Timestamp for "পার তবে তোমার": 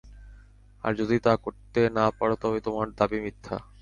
2.17-2.87